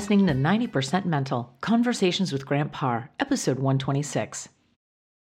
[0.00, 4.48] Listening to 90% Mental Conversations with Grant Parr, episode 126.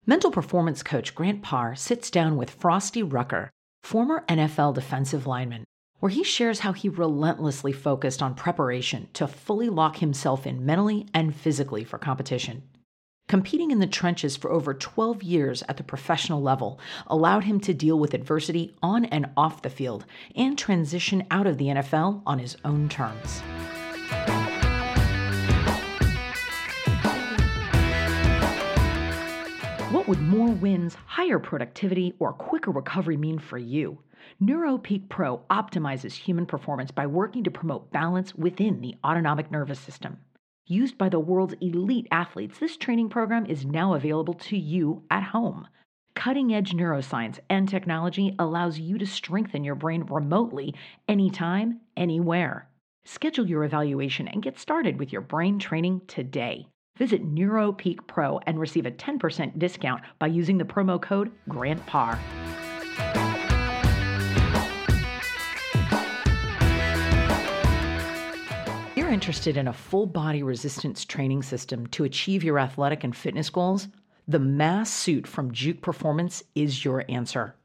[0.07, 3.51] Mental performance coach Grant Parr sits down with Frosty Rucker,
[3.83, 5.63] former NFL defensive lineman,
[5.99, 11.05] where he shares how he relentlessly focused on preparation to fully lock himself in mentally
[11.13, 12.63] and physically for competition.
[13.27, 17.75] Competing in the trenches for over 12 years at the professional level allowed him to
[17.75, 20.03] deal with adversity on and off the field
[20.35, 23.43] and transition out of the NFL on his own terms.
[30.13, 33.97] Would more wins, higher productivity, or quicker recovery mean for you?
[34.39, 40.19] NeuroPeak Pro optimizes human performance by working to promote balance within the autonomic nervous system.
[40.67, 45.23] Used by the world's elite athletes, this training program is now available to you at
[45.23, 45.67] home.
[46.13, 50.75] Cutting edge neuroscience and technology allows you to strengthen your brain remotely,
[51.07, 52.69] anytime, anywhere.
[53.03, 56.67] Schedule your evaluation and get started with your brain training today.
[56.95, 62.19] Visit NeuroPeak Pro and receive a 10% discount by using the promo code GRANTPARR.
[68.95, 73.49] You're interested in a full body resistance training system to achieve your athletic and fitness
[73.49, 73.87] goals?
[74.27, 77.55] The Mass Suit from Juke Performance is your answer.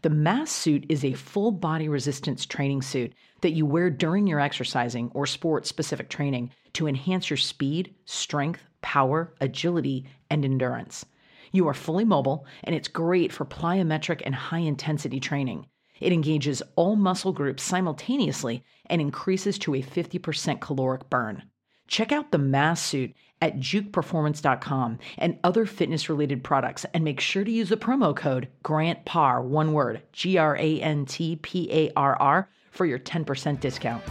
[0.00, 4.40] The Mass Suit is a full body resistance training suit that you wear during your
[4.40, 11.04] exercising or sport specific training to enhance your speed, strength, power, agility, and endurance.
[11.52, 15.66] You are fully mobile, and it's great for plyometric and high intensity training.
[16.00, 21.42] It engages all muscle groups simultaneously and increases to a 50% caloric burn.
[21.86, 27.44] Check out the mass suit at jukeperformance.com and other fitness related products and make sure
[27.44, 31.92] to use the promo code GRANTPARR, one word, G R A N T P A
[31.94, 34.02] R R, for your 10% discount.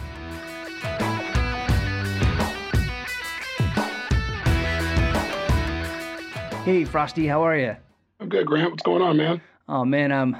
[6.68, 7.74] Hey, Frosty, how are you?
[8.20, 8.72] I'm good, Grant.
[8.72, 9.40] What's going on, man?
[9.70, 10.36] Oh man, I'm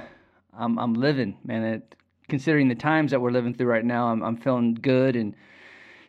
[0.55, 1.63] I'm I'm living, man.
[1.63, 1.95] It,
[2.27, 5.35] considering the times that we're living through right now, I'm I'm feeling good and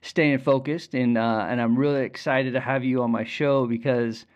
[0.02, 4.26] staying focused, and uh, and I'm really excited to have you on my show because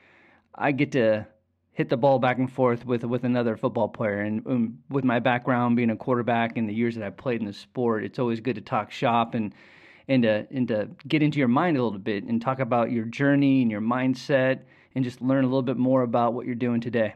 [0.54, 1.26] I get to
[1.72, 5.18] hit the ball back and forth with with another football player, and um, with my
[5.18, 8.40] background being a quarterback and the years that I've played in the sport, it's always
[8.40, 9.54] good to talk shop and
[10.08, 13.04] and to and to get into your mind a little bit and talk about your
[13.04, 14.60] journey and your mindset
[14.94, 17.14] and just learn a little bit more about what you're doing today.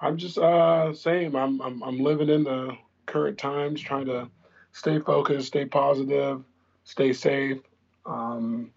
[0.00, 1.36] I'm just uh same.
[1.36, 4.28] I'm I'm I'm living in the current times, trying to
[4.72, 6.42] stay focused, stay positive,
[6.84, 7.58] stay safe.
[8.04, 8.72] Um,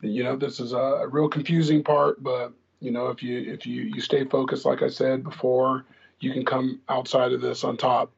[0.00, 3.82] you know, this is a real confusing part, but you know, if you if you
[3.82, 5.84] you stay focused, like I said before,
[6.20, 8.12] you can come outside of this on top.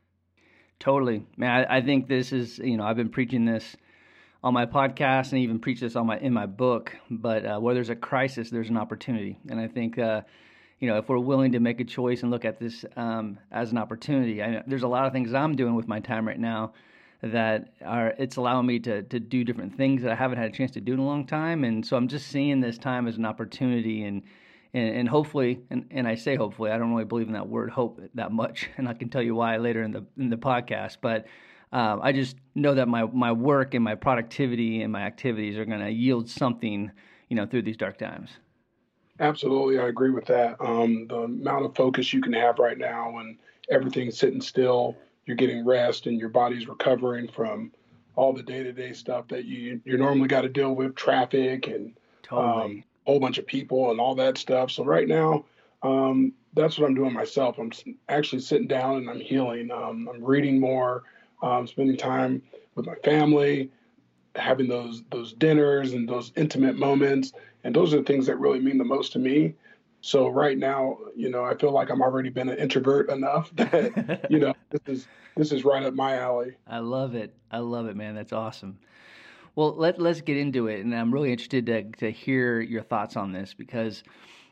[0.79, 1.67] Totally, man.
[1.69, 3.77] I, I think this is you know I've been preaching this
[4.43, 6.95] on my podcast and even preach this on my in my book.
[7.11, 10.23] But uh, where there's a crisis, there's an opportunity, and I think uh,
[10.79, 13.73] you know if we're willing to make a choice and look at this um, as
[13.73, 16.73] an opportunity, I, there's a lot of things I'm doing with my time right now
[17.21, 20.53] that are it's allowing me to to do different things that I haven't had a
[20.53, 23.17] chance to do in a long time, and so I'm just seeing this time as
[23.17, 24.23] an opportunity and.
[24.75, 27.71] And, and hopefully, and, and I say hopefully, I don't really believe in that word
[27.71, 30.99] hope that much, and I can tell you why later in the in the podcast.
[31.01, 31.25] But
[31.73, 35.65] um, I just know that my my work and my productivity and my activities are
[35.65, 36.91] going to yield something,
[37.29, 38.31] you know, through these dark times.
[39.21, 40.57] Absolutely, I agree with that.
[40.61, 44.97] Um, the amount of focus you can have right now and everything's sitting still,
[45.27, 47.73] you're getting rest, and your body's recovering from
[48.17, 52.65] all the day-to-day stuff that you you normally got to deal with, traffic and totally.
[52.65, 54.71] um, a whole bunch of people and all that stuff.
[54.71, 55.45] So right now,
[55.83, 57.59] um, that's what I'm doing myself.
[57.59, 57.73] I'm
[58.09, 59.71] actually sitting down and I'm healing.
[59.71, 61.05] Um, I'm reading more
[61.43, 62.43] um, spending time
[62.75, 63.71] with my family,
[64.35, 67.33] having those those dinners and those intimate moments,
[67.65, 69.55] and those are the things that really mean the most to me.
[70.01, 74.27] So right now, you know, I feel like I'm already been an introvert enough that
[74.31, 76.55] you know this is this is right up my alley.
[76.67, 77.35] I love it.
[77.51, 78.15] I love it, man.
[78.15, 78.79] That's awesome.
[79.55, 83.17] Well, let let's get into it, and I'm really interested to to hear your thoughts
[83.17, 84.05] on this because,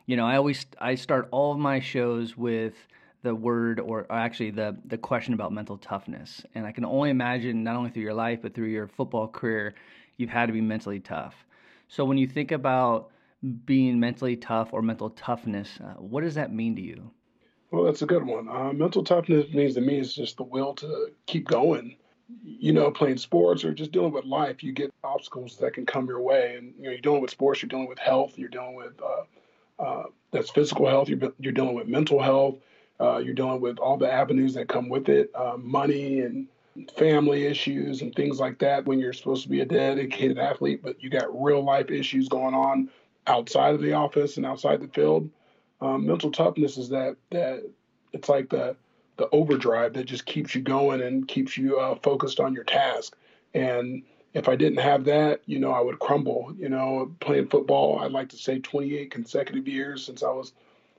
[0.05, 2.73] you know, I always I start all of my shows with
[3.27, 6.45] the word or, or actually the the question about mental toughness.
[6.55, 9.75] And I can only imagine not only through your life but through your football career,
[10.17, 11.35] you've had to be mentally tough.
[11.87, 13.11] So when you think about
[13.65, 17.11] being mentally tough or mental toughness, uh, what does that mean to you?
[17.71, 18.47] Well, that's a good one.
[18.47, 21.97] Uh, mental toughness means to me is just the will to keep going.
[22.43, 26.07] You know, playing sports or just dealing with life, you get obstacles that can come
[26.07, 28.75] your way, and you know, you're dealing with sports, you're dealing with health, you're dealing
[28.75, 32.55] with uh, uh, that's physical health, you're, you're dealing with mental health,
[32.99, 36.47] uh, you're dealing with all the avenues that come with it, uh, money and
[36.97, 41.01] family issues and things like that when you're supposed to be a dedicated athlete, but
[41.01, 42.89] you got real life issues going on
[43.25, 45.29] outside of the office and outside the field.
[45.81, 47.63] Um, mental toughness is that that
[48.13, 48.75] it's like the
[49.17, 53.15] the overdrive that just keeps you going and keeps you uh, focused on your task.
[53.53, 54.03] And
[54.33, 56.53] if I didn't have that, you know, I would crumble.
[56.57, 60.53] You know, playing football, I'd like to say 28 consecutive years since I was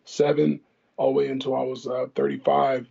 [0.05, 0.61] seven,
[0.99, 2.87] all the way until I was uh, 35.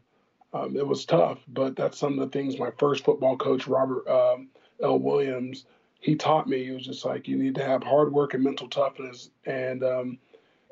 [0.54, 4.08] Um, it was tough, but that's some of the things my first football coach, Robert
[4.08, 4.48] um,
[4.82, 4.98] L.
[4.98, 5.66] Williams,
[6.00, 6.64] he taught me.
[6.64, 9.30] He was just like, you need to have hard work and mental toughness.
[9.46, 10.18] And um,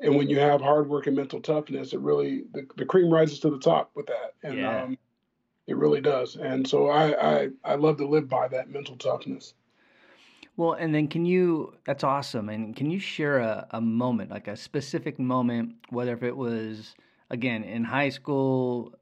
[0.00, 3.38] and when you have hard work and mental toughness, it really the, the cream rises
[3.40, 4.34] to the top with that.
[4.42, 4.82] And yeah.
[4.82, 4.98] um,
[5.66, 6.36] it really does.
[6.36, 9.54] And so I, I I love to live by that mental toughness.
[10.56, 12.48] Well, and then can you, that's awesome.
[12.48, 16.94] And can you share a, a moment, like a specific moment, whether if it was,
[17.30, 18.94] again, in high school,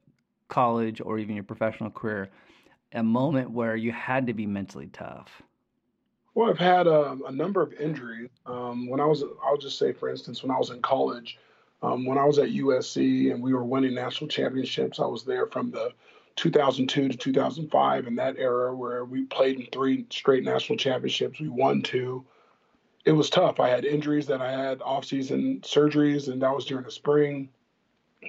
[0.47, 2.29] college, or even your professional career,
[2.93, 5.41] a moment where you had to be mentally tough?
[6.33, 8.29] Well, I've had a, um, a number of injuries.
[8.45, 11.39] Um, when I was, I'll just say, for instance, when I was in college,
[11.81, 15.47] um, when I was at USC and we were winning national championships, I was there
[15.47, 15.91] from the
[16.35, 21.39] 2002 to 2005 in that era where we played in three straight national championships.
[21.39, 22.25] We won two.
[23.05, 23.59] It was tough.
[23.59, 27.49] I had injuries that I had off-season surgeries, and that was during the spring.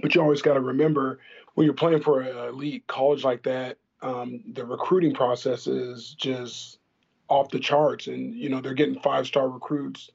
[0.03, 1.21] But you always got to remember
[1.55, 6.79] when you're playing for an elite college like that, um, the recruiting process is just
[7.29, 8.07] off the charts.
[8.07, 10.11] And, you know, they're getting five star recruits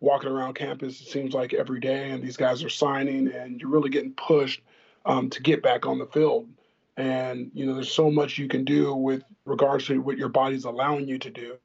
[0.00, 3.70] walking around campus, it seems like every day, and these guys are signing, and you're
[3.70, 4.60] really getting pushed
[5.06, 6.48] um, to get back on the field.
[6.96, 10.64] And, you know, there's so much you can do with regards to what your body's
[10.64, 11.56] allowing you to do.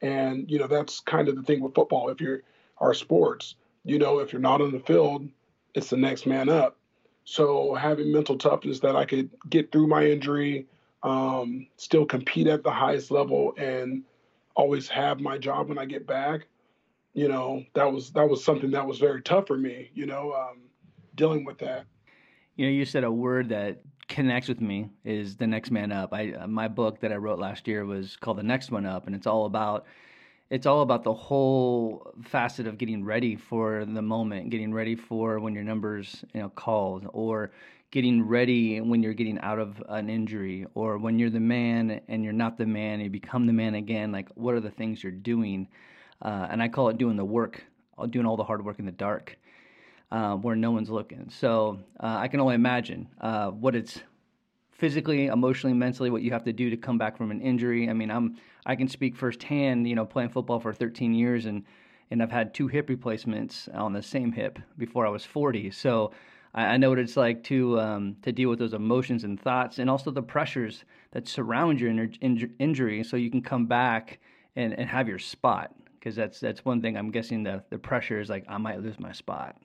[0.00, 2.08] And, you know, that's kind of the thing with football.
[2.08, 2.42] If you're
[2.78, 3.54] our sports,
[3.84, 5.28] you know, if you're not on the field,
[5.74, 6.76] it's the next man up.
[7.24, 10.66] So having mental toughness that I could get through my injury,
[11.02, 14.02] um, still compete at the highest level, and
[14.54, 16.46] always have my job when I get back.
[17.14, 19.90] You know, that was that was something that was very tough for me.
[19.94, 20.62] You know, um,
[21.14, 21.84] dealing with that.
[22.56, 26.12] You know, you said a word that connects with me is the next man up.
[26.12, 29.14] I my book that I wrote last year was called The Next One Up, and
[29.14, 29.86] it's all about
[30.52, 35.40] it's all about the whole facet of getting ready for the moment, getting ready for
[35.40, 37.52] when your numbers you know called, or
[37.90, 42.22] getting ready when you're getting out of an injury, or when you're the man and
[42.22, 44.12] you're not the man, and you become the man again.
[44.12, 45.68] Like what are the things you're doing?
[46.20, 47.64] Uh, and I call it doing the work,
[48.10, 49.38] doing all the hard work in the dark
[50.10, 51.30] uh, where no one's looking.
[51.30, 54.00] So uh, I can only imagine uh, what it's
[54.72, 57.88] physically, emotionally, mentally, what you have to do to come back from an injury.
[57.88, 58.36] I mean, I'm
[58.66, 59.88] I can speak firsthand.
[59.88, 61.64] You know, playing football for 13 years and
[62.12, 65.70] and I've had two hip replacements on the same hip before I was 40.
[65.70, 66.12] So
[66.54, 69.78] I, I know what it's like to um, to deal with those emotions and thoughts,
[69.78, 74.20] and also the pressures that surround your in- injury, so you can come back
[74.56, 75.74] and, and have your spot.
[75.98, 79.00] Because that's that's one thing I'm guessing the the pressure is like I might lose
[79.00, 79.56] my spot.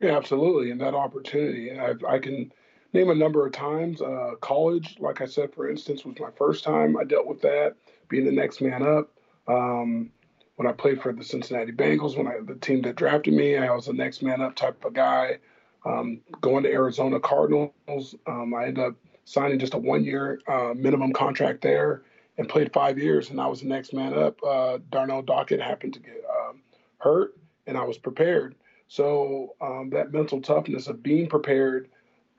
[0.00, 0.70] Yeah, absolutely.
[0.70, 2.52] And that opportunity, I, I can
[2.94, 4.00] name a number of times.
[4.00, 7.74] Uh, college, like I said, for instance, was my first time I dealt with that,
[8.08, 9.10] being the next man up.
[9.48, 10.10] Um,
[10.56, 13.70] when I played for the Cincinnati Bengals, when I the team that drafted me, I
[13.74, 15.38] was the next man up type of guy.
[15.84, 20.72] Um, going to Arizona Cardinals, um, I ended up signing just a one year uh,
[20.74, 22.04] minimum contract there
[22.38, 24.38] and played five years, and I was the next man up.
[24.42, 26.62] Uh, Darnell Dockett happened to get um,
[26.98, 28.54] hurt, and I was prepared.
[28.88, 31.88] So um, that mental toughness of being prepared,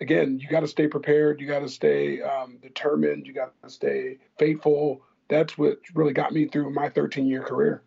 [0.01, 1.39] again, you got to stay prepared.
[1.39, 3.27] You got to stay um, determined.
[3.27, 5.01] You got to stay faithful.
[5.29, 7.83] That's what really got me through my 13 year career.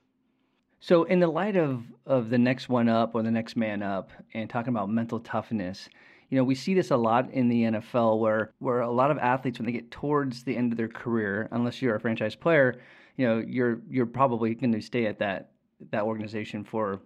[0.81, 4.11] So, in the light of of the next one up or the next man up,
[4.35, 5.89] and talking about mental toughness,
[6.31, 9.19] you know, we see this a lot in the NFL, where where a lot of
[9.19, 12.81] athletes, when they get towards the end of their career, unless you're a franchise player,
[13.17, 15.51] you know, you're you're probably going to stay at that
[15.91, 17.01] that organization for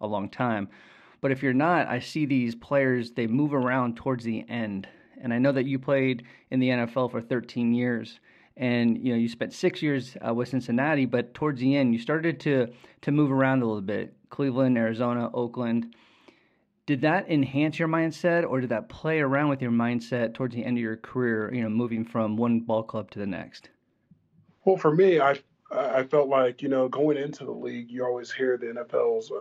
[0.00, 0.68] a long time.
[1.24, 4.86] But if you're not, I see these players, they move around towards the end.
[5.18, 8.20] And I know that you played in the NFL for 13 years
[8.58, 11.98] and you know you spent six years uh, with Cincinnati, but towards the end you
[11.98, 12.68] started to
[13.00, 14.14] to move around a little bit.
[14.28, 15.96] Cleveland, Arizona, Oakland.
[16.84, 20.62] Did that enhance your mindset, or did that play around with your mindset towards the
[20.62, 21.50] end of your career?
[21.54, 23.70] You know, moving from one ball club to the next.
[24.66, 25.38] Well, for me, I
[25.70, 29.32] I felt like you know going into the league, you always hear the NFL's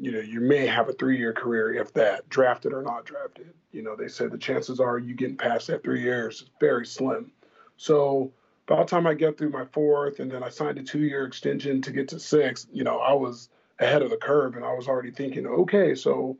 [0.00, 3.52] you know, you may have a three year career if that, drafted or not drafted.
[3.72, 6.86] You know, they said the chances are you getting past that three years is very
[6.86, 7.32] slim.
[7.76, 8.32] So
[8.66, 11.24] by the time I get through my fourth and then I signed a two year
[11.24, 14.74] extension to get to six, you know, I was ahead of the curve and I
[14.74, 16.36] was already thinking, okay, so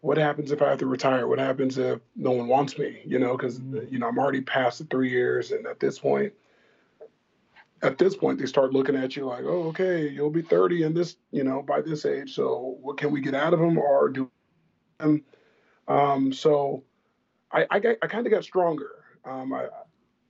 [0.00, 1.26] what happens if I have to retire?
[1.28, 3.00] What happens if no one wants me?
[3.04, 3.92] You know, because, mm-hmm.
[3.92, 5.52] you know, I'm already past the three years.
[5.52, 6.32] And at this point,
[7.82, 10.94] at this point they start looking at you like, oh, okay, you'll be 30 in
[10.94, 12.34] this, you know, by this age.
[12.34, 14.30] So what can we get out of him or do?
[15.00, 15.24] him?
[15.88, 16.84] Um, so
[17.50, 18.90] I, I, I kind of got stronger.
[19.24, 19.66] Um, I,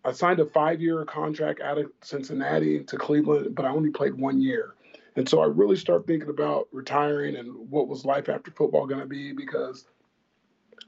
[0.04, 4.40] I signed a five-year contract out of Cincinnati to Cleveland, but I only played one
[4.40, 4.75] year.
[5.14, 9.00] And so I really started thinking about retiring and what was life after football going
[9.00, 9.87] to be because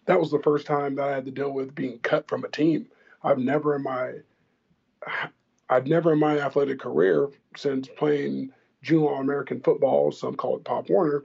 [0.06, 2.48] that was the first time that I had to deal with being cut from a
[2.48, 2.88] team.
[3.22, 4.12] I've never in my
[5.74, 8.52] I've never in my athletic career since playing
[8.82, 11.24] junior All American football, some call it Pop Warner,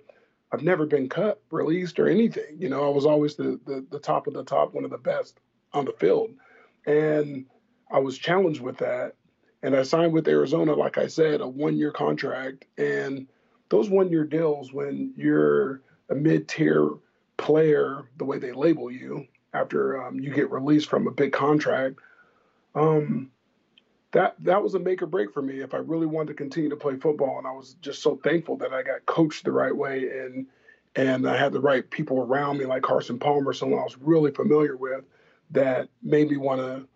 [0.52, 2.58] I've never been cut, released, or anything.
[2.58, 4.98] You know, I was always the, the, the top of the top, one of the
[4.98, 5.40] best
[5.72, 6.32] on the field.
[6.88, 7.46] And
[7.92, 9.14] I was challenged with that.
[9.62, 12.66] And I signed with Arizona, like I said, a one year contract.
[12.80, 13.28] And
[13.70, 16.90] those one year deals, when you're a mid tier
[17.38, 22.00] player, the way they label you after um, you get released from a big contract,
[22.74, 23.30] um,
[24.12, 26.70] that that was a make or break for me if I really wanted to continue
[26.70, 27.38] to play football.
[27.38, 30.48] And I was just so thankful that I got coached the right way and
[30.96, 34.32] and I had the right people around me, like Carson Palmer, someone I was really
[34.32, 35.06] familiar with,
[35.52, 36.88] that made me want to,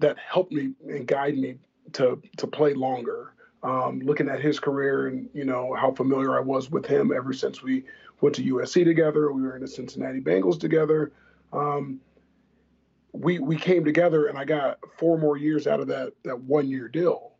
[0.00, 1.58] that helped me and guide me
[1.92, 3.34] to to play longer.
[3.62, 7.32] Um, looking at his career and you know how familiar I was with him ever
[7.32, 7.84] since we
[8.20, 11.12] went to USC together, we were in the Cincinnati Bengals together.
[11.52, 12.00] Um,
[13.22, 16.68] we we came together and I got four more years out of that that one
[16.68, 17.32] year deal.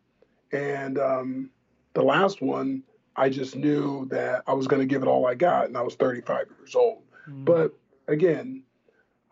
[0.53, 1.49] And um,
[1.93, 2.83] the last one,
[3.15, 5.81] I just knew that I was going to give it all I got, and I
[5.81, 7.03] was 35 years old.
[7.27, 7.45] Mm.
[7.45, 7.73] But
[8.07, 8.63] again,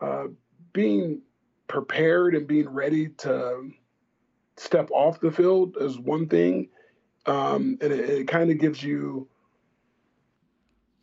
[0.00, 0.26] uh,
[0.72, 1.22] being
[1.68, 3.70] prepared and being ready to
[4.56, 6.68] step off the field is one thing,
[7.26, 9.28] um, and it, it kind of gives you,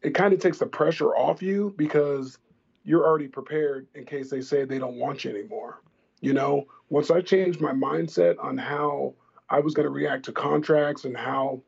[0.02, 2.38] it kind of takes the pressure off you because
[2.84, 5.82] you're already prepared in case they say they don't want you anymore.
[6.22, 9.14] You know, once I changed my mindset on how
[9.50, 11.62] I was going to react to contracts and how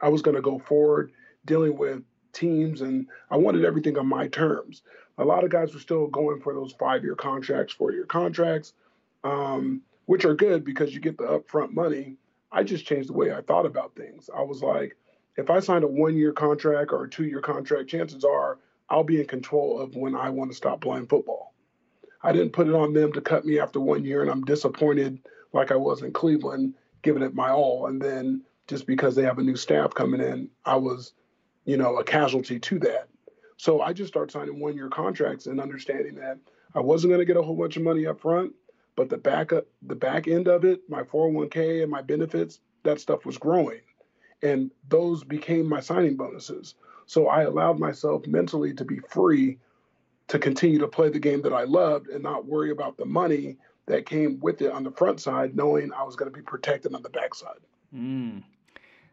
[0.00, 1.12] I was going to go forward
[1.44, 4.82] dealing with teams, and I wanted everything on my terms.
[5.18, 8.74] A lot of guys were still going for those five year contracts, four year contracts,
[9.24, 12.16] um, which are good because you get the upfront money.
[12.52, 14.30] I just changed the way I thought about things.
[14.34, 14.96] I was like,
[15.36, 18.58] if I signed a one year contract or a two year contract, chances are
[18.90, 21.54] I'll be in control of when I want to stop playing football.
[22.22, 25.20] I didn't put it on them to cut me after one year, and I'm disappointed
[25.52, 27.86] like I was in Cleveland, giving it my all.
[27.86, 31.12] And then just because they have a new staff coming in, I was,
[31.64, 33.08] you know, a casualty to that.
[33.56, 36.38] So I just started signing one year contracts and understanding that
[36.74, 38.52] I wasn't going to get a whole bunch of money up front,
[38.94, 43.00] but the back up, the back end of it, my 401k and my benefits, that
[43.00, 43.80] stuff was growing.
[44.42, 46.74] And those became my signing bonuses.
[47.08, 49.58] So I allowed myself mentally to be free
[50.28, 53.56] to continue to play the game that I loved and not worry about the money
[53.86, 56.94] that came with it on the front side, knowing I was going to be protected
[56.94, 57.60] on the backside.
[57.96, 58.44] Mm,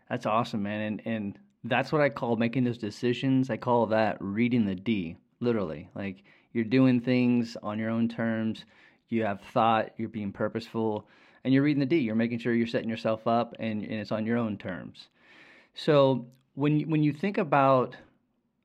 [0.10, 0.82] that's awesome, man.
[0.82, 3.50] And and that's what I call making those decisions.
[3.50, 5.88] I call that reading the D, literally.
[5.96, 8.66] Like you're doing things on your own terms.
[9.08, 9.92] You have thought.
[9.96, 11.08] You're being purposeful,
[11.46, 12.00] and you're reading the D.
[12.00, 15.08] You're making sure you're setting yourself up, and, and it's on your own terms.
[15.76, 16.26] So
[16.56, 17.96] when when you think about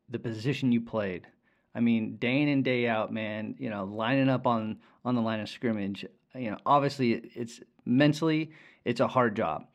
[0.09, 1.27] the position you played,
[1.75, 5.21] I mean, day in and day out, man, you know, lining up on on the
[5.21, 6.05] line of scrimmage,
[6.35, 8.51] you know, obviously it's mentally
[8.85, 9.67] it's a hard job.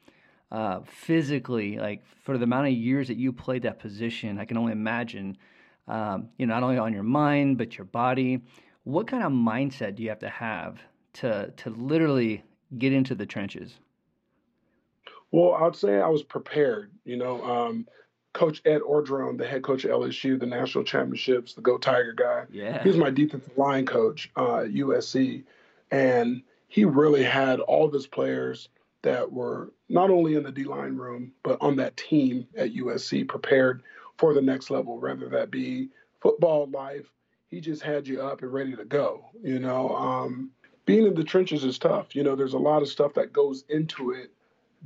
[0.51, 4.57] Uh, physically, like for the amount of years that you played that position, I can
[4.57, 5.37] only imagine,
[5.87, 8.41] um, you know, not only on your mind but your body.
[8.83, 10.79] What kind of mindset do you have to have
[11.13, 12.43] to to literally
[12.77, 13.79] get into the trenches?
[15.31, 16.91] Well, I'd say I was prepared.
[17.03, 17.87] You know, um,
[18.35, 22.43] Coach Ed Orgeron, the head coach at LSU, the national championships, the Go Tiger guy.
[22.51, 22.83] Yeah.
[22.83, 25.43] He was my defensive line coach uh, at USC.
[25.89, 28.67] And he really had all of his players
[29.03, 33.25] that were not only in the D line room, but on that team at USC
[33.25, 33.81] prepared
[34.17, 35.89] for the next level, whether that be
[36.19, 37.05] football life.
[37.47, 39.29] He just had you up and ready to go.
[39.41, 40.51] You know, um,
[40.85, 42.13] being in the trenches is tough.
[42.13, 44.31] You know, there's a lot of stuff that goes into it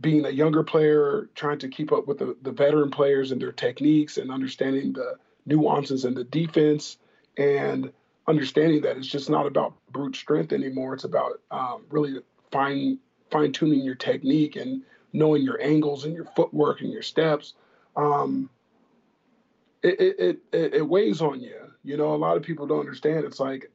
[0.01, 3.51] being a younger player, trying to keep up with the, the veteran players and their
[3.51, 5.15] techniques and understanding the
[5.45, 6.97] nuances in the defense
[7.37, 7.91] and
[8.27, 10.93] understanding that it's just not about brute strength anymore.
[10.93, 12.19] It's about um, really
[12.51, 12.99] fine
[13.31, 14.81] fine tuning your technique and
[15.13, 17.53] knowing your angles and your footwork and your steps.
[17.95, 18.49] Um,
[19.83, 21.55] it, it, it, it weighs on you.
[21.83, 23.25] You know, a lot of people don't understand.
[23.25, 23.71] It's like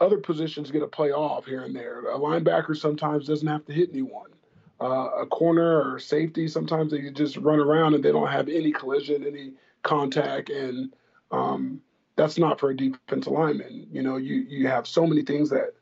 [0.00, 2.00] other positions get a play off here and there.
[2.10, 4.33] A linebacker sometimes doesn't have to hit anyone
[4.80, 8.72] uh, a corner or safety, sometimes they just run around and they don't have any
[8.72, 9.52] collision, any
[9.82, 10.94] contact, and
[11.30, 11.80] um,
[12.16, 13.86] that's not for a defensive lineman.
[13.92, 15.74] You know, you you have so many things that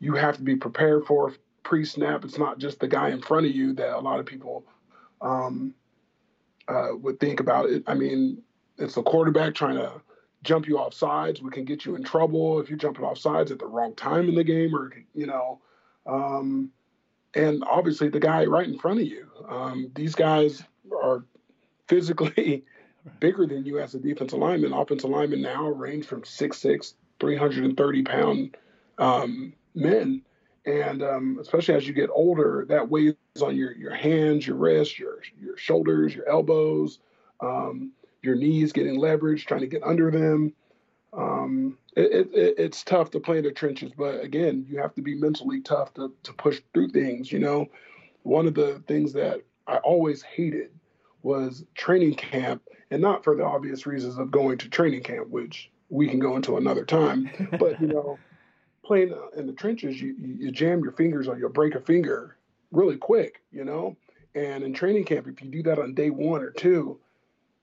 [0.00, 1.32] you have to be prepared for
[1.62, 2.24] pre-snap.
[2.24, 4.64] It's not just the guy in front of you that a lot of people
[5.20, 5.74] um,
[6.66, 7.84] uh, would think about it.
[7.86, 8.42] I mean,
[8.78, 10.02] it's the quarterback trying to
[10.42, 11.40] jump you off sides.
[11.40, 14.28] We can get you in trouble if you're jumping off sides at the wrong time
[14.28, 15.60] in the game, or you know.
[16.04, 16.72] Um,
[17.34, 19.28] and obviously the guy right in front of you.
[19.48, 20.62] Um, these guys
[21.02, 21.24] are
[21.88, 22.64] physically
[23.20, 24.72] bigger than you as a defensive lineman.
[24.72, 28.56] Offensive linemen now range from 6'6", 330 pound
[28.98, 30.22] um, men.
[30.64, 34.96] And um, especially as you get older, that weighs on your, your hands, your wrists,
[34.96, 37.00] your your shoulders, your elbows,
[37.40, 37.90] um,
[38.22, 40.52] your knees getting leverage, trying to get under them.
[41.12, 45.02] Um, it, it, it's tough to play in the trenches, but again, you have to
[45.02, 47.30] be mentally tough to, to push through things.
[47.30, 47.66] You know,
[48.22, 50.70] one of the things that I always hated
[51.22, 55.70] was training camp, and not for the obvious reasons of going to training camp, which
[55.88, 57.30] we can go into another time.
[57.58, 58.18] But you know,
[58.84, 62.36] playing in the trenches, you, you jam your fingers or you'll break a finger
[62.72, 63.96] really quick, you know?
[64.34, 66.98] And in training camp, if you do that on day one or two,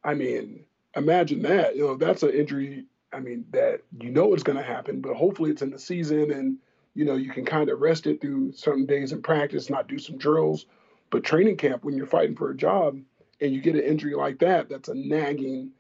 [0.03, 0.65] I mean,
[0.96, 1.75] imagine that.
[1.75, 5.16] You know, that's an injury, I mean, that you know it's going to happen, but
[5.16, 6.58] hopefully it's in the season and,
[6.94, 9.98] you know, you can kind of rest it through certain days in practice, not do
[9.98, 10.66] some drills.
[11.10, 13.00] But training camp, when you're fighting for a job
[13.42, 15.72] and you get an injury like that, that's a nagging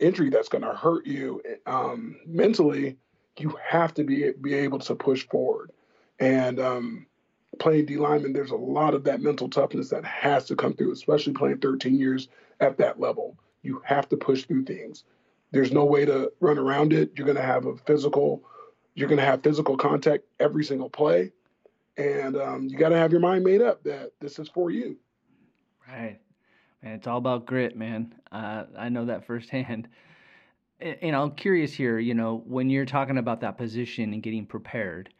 [0.00, 2.96] injury that's going to hurt you um, mentally
[3.38, 5.70] you have to be be able to push forward.
[6.18, 7.06] And um,
[7.58, 10.92] playing D lineman, there's a lot of that mental toughness that has to come through,
[10.92, 12.28] especially playing 13 years
[12.60, 13.36] at that level.
[13.62, 15.04] You have to push through things.
[15.52, 17.12] There's no way to run around it.
[17.16, 18.42] You're going to have a physical,
[18.94, 21.32] you're going to have physical contact every single play,
[21.96, 24.96] and um, you got to have your mind made up that this is for you.
[25.86, 26.18] Right,
[26.82, 26.94] man.
[26.94, 28.14] It's all about grit, man.
[28.30, 29.88] Uh, I know that firsthand
[30.82, 35.10] and I'm curious here, you know, when you're talking about that position and getting prepared,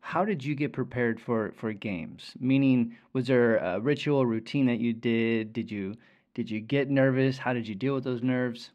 [0.00, 2.34] how did you get prepared for for games?
[2.38, 5.52] Meaning, was there a ritual, routine that you did?
[5.52, 5.96] Did you
[6.34, 7.38] did you get nervous?
[7.38, 8.70] How did you deal with those nerves?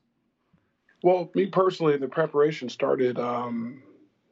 [1.03, 3.83] Well, me personally, the preparation started um,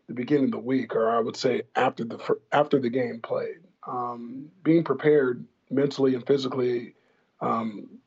[0.07, 2.19] the beginning of the week, or I would say after the
[2.51, 3.59] after the game played.
[3.87, 6.95] Um, being prepared mentally and physically
[7.39, 7.99] um,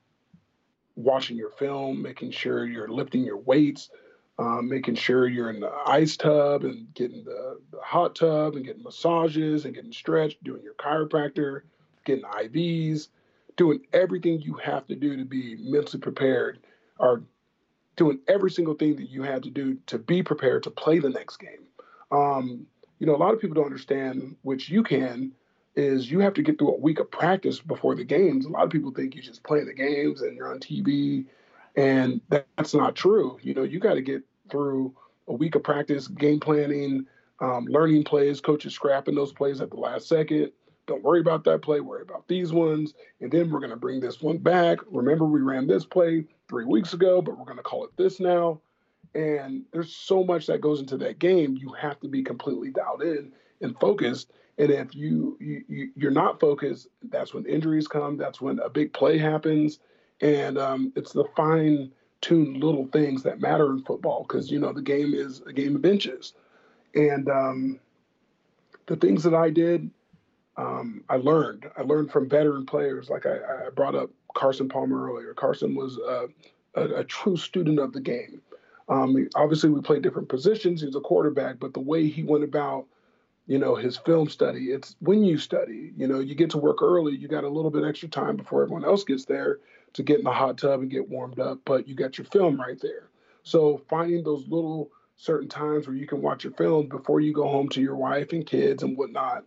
[0.97, 3.91] watching your film, making sure you're lifting your weights,
[4.39, 8.65] um, making sure you're in the ice tub and getting the, the, hot tub and
[8.65, 11.63] getting massages and getting stretched, doing your chiropractor,
[12.05, 13.09] getting IVs,
[13.57, 16.59] doing everything you have to do to be mentally prepared,
[16.99, 17.23] or
[17.99, 21.11] doing every single thing that you had to do to be prepared to play the
[21.11, 21.67] next game.
[22.11, 22.67] Um,
[22.99, 25.33] you know, a lot of people don't understand, which you can,
[25.77, 28.47] is you have to get through a week of practice before the games.
[28.47, 31.27] A lot of people think you just play the games and you're on TV,
[31.77, 33.39] and that's not true.
[33.43, 34.95] You know, you got to get through
[35.29, 37.07] a week of practice, game planning,
[37.41, 40.51] um, learning plays, coaches scrapping those plays at the last second.
[40.89, 42.95] Don't worry about that play, worry about these ones.
[43.21, 44.79] And then we're going to bring this one back.
[44.91, 48.19] Remember, we ran this play three weeks ago, but we're going to call it this
[48.19, 48.61] now.
[49.15, 51.57] And there's so much that goes into that game.
[51.57, 54.33] You have to be completely dialed in and focused.
[54.59, 58.17] And if you, you you're not focused, that's when injuries come.
[58.17, 59.79] That's when a big play happens,
[60.21, 64.73] and um, it's the fine tuned little things that matter in football because you know
[64.73, 66.35] the game is a game of inches.
[66.95, 67.79] And um,
[68.87, 69.89] the things that I did,
[70.59, 71.71] um, I learned.
[71.77, 73.09] I learned from veteran players.
[73.09, 75.33] Like I, I brought up Carson Palmer earlier.
[75.33, 76.29] Carson was a,
[76.75, 78.43] a, a true student of the game.
[78.91, 80.81] Um, obviously, we played different positions.
[80.81, 82.87] He was a quarterback, but the way he went about
[83.49, 84.67] you know, his film study.
[84.67, 87.71] It's when you study, you know, you get to work early, you got a little
[87.71, 89.61] bit extra time before everyone else gets there
[89.95, 92.61] to get in the hot tub and get warmed up, but you got your film
[92.61, 93.09] right there.
[93.43, 97.49] So finding those little certain times where you can watch your film before you go
[97.49, 99.45] home to your wife and kids and whatnot,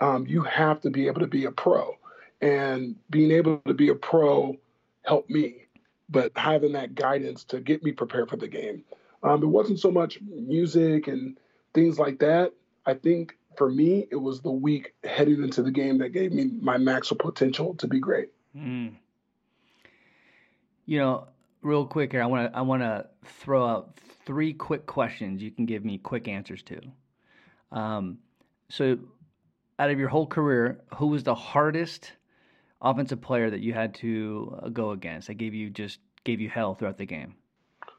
[0.00, 1.96] um, you have to be able to be a pro.
[2.40, 4.56] And being able to be a pro
[5.04, 5.66] helped me,
[6.08, 8.84] but having that guidance to get me prepared for the game.
[9.22, 11.36] Um, it wasn't so much music and
[11.74, 12.52] things like that
[12.86, 16.50] I think for me, it was the week heading into the game that gave me
[16.60, 18.28] my maximum potential to be great.
[18.56, 18.94] Mm.
[20.86, 21.28] You know,
[21.62, 25.50] real quick here, I want to I want to throw out three quick questions you
[25.50, 26.80] can give me quick answers to.
[27.70, 28.18] Um,
[28.68, 28.98] so,
[29.80, 32.12] out of your whole career, who was the hardest
[32.82, 35.28] offensive player that you had to uh, go against?
[35.28, 37.34] that gave you just gave you hell throughout the game.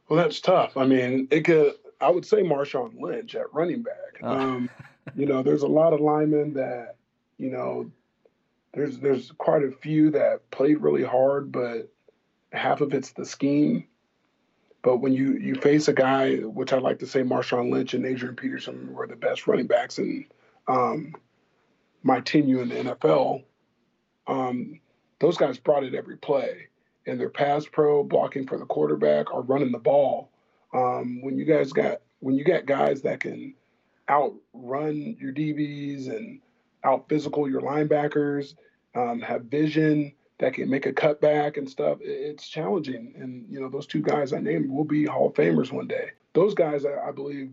[0.08, 0.78] Well, that's tough.
[0.78, 1.74] I mean, it could.
[2.00, 4.20] I would say Marshawn Lynch at running back.
[4.22, 4.32] Oh.
[4.32, 4.70] Um,
[5.16, 6.98] you know, there's a lot of linemen that,
[7.38, 7.90] you know,
[8.74, 11.92] there's there's quite a few that played really hard, but
[12.54, 13.88] half of it's the scheme.
[14.84, 18.06] But when you you face a guy, which I like to say, Marshawn Lynch and
[18.06, 20.26] Adrian Peterson were the best running backs, and
[20.68, 21.16] um,
[22.04, 23.44] my tenure in the NFL,
[24.28, 24.80] um,
[25.20, 26.68] those guys brought it every play.
[27.08, 30.30] And their pass pro, blocking for the quarterback, or running the ball.
[30.74, 33.56] Um, when you guys got when you got guys that can
[34.08, 36.40] outrun your DBs and
[36.84, 38.54] out physical your linebackers,
[38.96, 43.14] um, have vision that can make a cutback and stuff, it's challenging.
[43.18, 46.12] And you know those two guys I named will be Hall of Famers one day.
[46.34, 47.52] Those guys, I, I believe,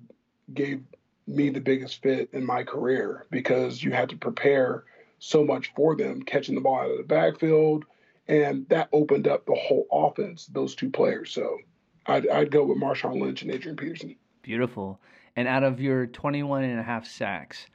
[0.55, 0.83] gave
[1.29, 4.85] me the biggest fit in my career because you had to prepare
[5.19, 7.85] so much for them, catching the ball out of the backfield,
[8.27, 10.47] and that opened up the whole offense.
[10.47, 11.59] Those two players, so
[12.07, 14.17] I'd, I'd go with Marshawn Lynch and Adrian Peterson.
[14.43, 15.01] Beautiful.
[15.37, 17.67] And out of your 21 and a half sacks,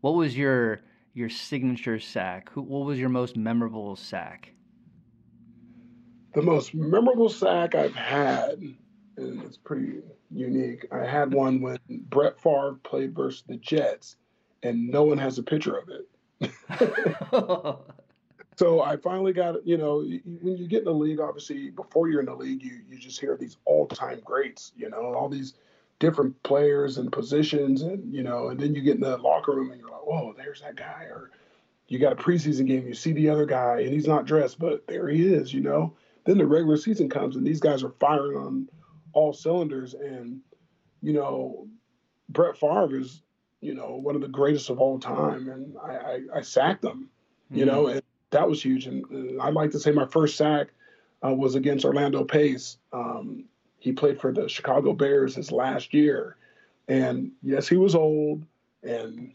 [0.00, 0.80] what was your
[1.14, 2.50] your signature sack?
[2.50, 4.52] Who, what was your most memorable sack?
[6.34, 8.62] The most memorable sack I've had,
[9.16, 10.00] it's pretty
[10.30, 10.86] unique.
[10.92, 14.16] I had one when Brett Favre played versus the Jets,
[14.62, 16.08] and no one has a picture of it.
[18.56, 22.20] so I finally got, you know, when you get in the league, obviously before you're
[22.20, 25.54] in the league, you you just hear these all time greats, you know, all these
[25.98, 29.70] different players and positions, and you know, and then you get in the locker room
[29.70, 31.30] and you're like, whoa, there's that guy, or
[31.88, 34.86] you got a preseason game, you see the other guy, and he's not dressed, but
[34.86, 35.94] there he is, you know.
[36.24, 38.68] Then the regular season comes, and these guys are firing on
[39.16, 40.40] all cylinders, and
[41.00, 41.66] you know,
[42.28, 43.22] Brett Favre is,
[43.60, 47.08] you know, one of the greatest of all time, and I, I, I sacked him,
[47.50, 47.74] you mm-hmm.
[47.74, 48.86] know, and that was huge.
[48.86, 50.68] And, and I'd like to say my first sack
[51.24, 52.76] uh, was against Orlando Pace.
[52.92, 53.44] Um,
[53.78, 56.36] he played for the Chicago Bears his last year.
[56.88, 58.44] And yes, he was old,
[58.82, 59.32] and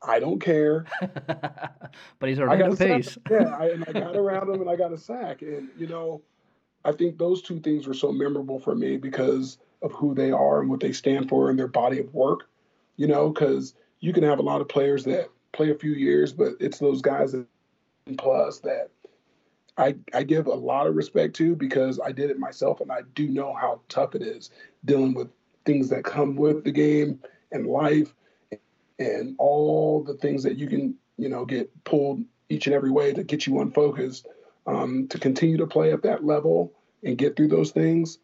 [0.00, 0.86] I don't care.
[1.00, 3.18] but he's Orlando Pace.
[3.28, 5.42] yeah, I, and I got around him and I got a sack.
[5.42, 6.22] And, you know,
[6.84, 10.60] I think those two things were so memorable for me because of who they are
[10.60, 12.48] and what they stand for and their body of work,
[12.96, 16.32] you know, because you can have a lot of players that play a few years,
[16.32, 17.46] but it's those guys that
[18.18, 18.90] plus that
[19.76, 23.00] I, I give a lot of respect to because I did it myself and I
[23.14, 24.50] do know how tough it is
[24.84, 25.28] dealing with
[25.64, 27.20] things that come with the game
[27.50, 28.14] and life
[28.98, 33.12] and all the things that you can, you know, get pulled each and every way
[33.12, 34.28] to get you unfocused.
[34.66, 36.72] Um, to continue to play at that level
[37.02, 38.18] and get through those things,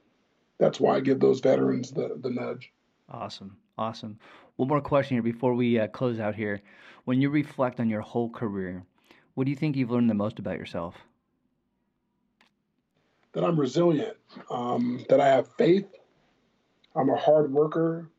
[0.59, 2.73] that's why I give those veterans the, the nudge.
[3.11, 3.57] Awesome.
[3.77, 4.19] Awesome.
[4.57, 6.63] One more question here before we uh, close out here.
[7.05, 8.85] When you reflect on your whole career,
[9.35, 10.95] what do you think you've learned the most about yourself?
[13.33, 14.17] that I'm resilient,
[14.51, 15.87] um, that I have faith.
[16.97, 18.11] I'm a hard worker.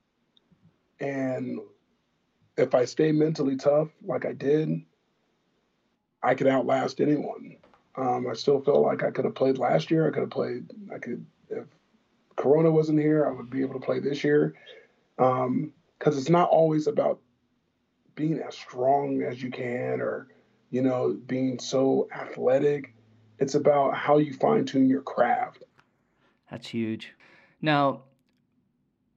[1.00, 1.60] And
[2.58, 4.82] if I stay mentally tough, like I did,
[6.24, 7.58] I could outlast anyone.
[7.96, 10.08] Um, I still feel like I could have played last year.
[10.08, 11.66] I could have played, I could, if
[12.36, 14.56] Corona wasn't here, I would be able to play this year.
[15.18, 17.20] Because um, it's not always about
[18.16, 20.28] being as strong as you can or,
[20.70, 22.94] you know, being so athletic
[23.42, 25.64] it's about how you fine tune your craft.
[26.52, 27.14] That's huge.
[27.60, 28.04] Now,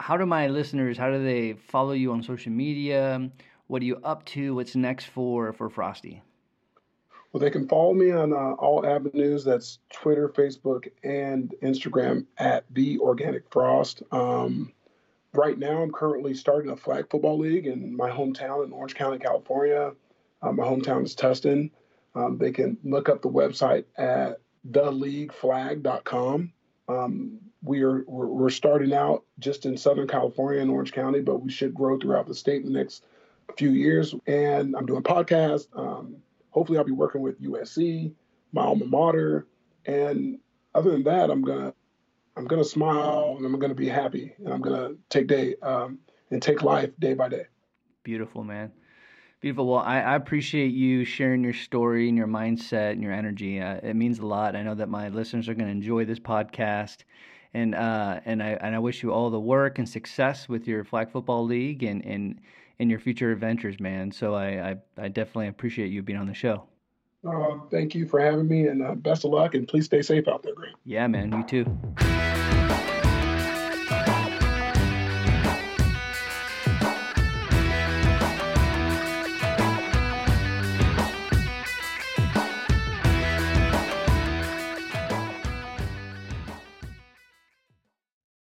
[0.01, 0.97] how do my listeners?
[0.97, 3.31] How do they follow you on social media?
[3.67, 4.55] What are you up to?
[4.55, 6.23] What's next for for Frosty?
[7.35, 9.42] Well, they can follow me on uh, all avenues.
[9.42, 14.05] That's Twitter, Facebook, and Instagram at the Organic Frost.
[14.12, 14.73] Um,
[15.33, 19.18] right now, I'm currently starting a flag football league in my hometown in Orange County,
[19.18, 19.94] California.
[20.42, 21.73] Uh, my hometown is Tustin.
[22.14, 26.53] Um, they can look up the website at theleagueflag.com.
[26.88, 31.42] Um, we are we're, we're, starting out just in Southern California and Orange County, but
[31.42, 33.05] we should grow throughout the state in the next
[33.59, 34.14] few years.
[34.29, 35.66] And I'm doing podcasts.
[35.77, 36.18] Um,
[36.55, 38.12] hopefully, I'll be working with USC,
[38.53, 39.47] my alma mater,
[39.85, 40.38] and
[40.75, 41.75] other than that, I'm gonna
[42.37, 45.99] I'm gonna smile and I'm gonna be happy and I'm gonna take day um,
[46.31, 47.47] and take life day by day.
[48.05, 48.73] Beautiful, man.
[49.40, 49.67] Beautiful.
[49.67, 53.61] Well, I, I, appreciate you sharing your story and your mindset and your energy.
[53.61, 54.57] Uh, it means a lot.
[54.57, 57.05] I know that my listeners are going to enjoy this podcast,
[57.53, 60.83] and uh, and I and I wish you all the work and success with your
[60.83, 62.40] flag football league and and
[62.79, 64.13] in your future adventures, man.
[64.13, 66.65] So I, I, I definitely appreciate you being on the show.
[67.27, 69.55] Uh, thank you for having me, and uh, best of luck.
[69.55, 70.77] And please stay safe out there, Grant.
[70.85, 71.33] Yeah, man.
[71.33, 72.81] You too.